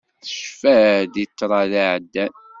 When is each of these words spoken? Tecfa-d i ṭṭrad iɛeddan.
Tecfa-d 0.21 1.13
i 1.23 1.25
ṭṭrad 1.31 1.71
iɛeddan. 1.83 2.33